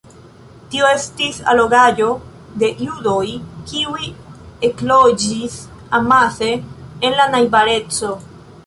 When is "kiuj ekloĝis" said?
3.73-5.63